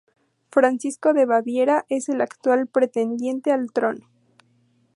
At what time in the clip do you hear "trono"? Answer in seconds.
3.71-4.07